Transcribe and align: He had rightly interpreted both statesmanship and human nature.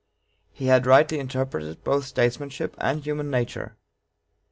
He 0.51 0.65
had 0.65 0.87
rightly 0.87 1.19
interpreted 1.19 1.83
both 1.83 2.05
statesmanship 2.05 2.73
and 2.79 3.03
human 3.05 3.29
nature. 3.29 3.77